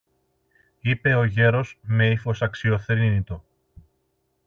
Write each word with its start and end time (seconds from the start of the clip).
είπε 0.79 1.13
ο 1.13 1.23
γέρος 1.25 1.77
με 1.81 2.09
ύφος 2.09 2.41
αξιοθρήνητο. 2.41 3.43